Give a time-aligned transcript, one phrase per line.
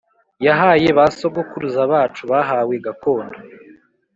[0.45, 3.37] yahaye ba sogokuruza bacu bahawe gakondo